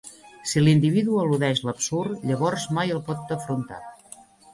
[0.51, 3.79] Si l'individu eludeix l'Absurd, llavors mai el pot afrontar.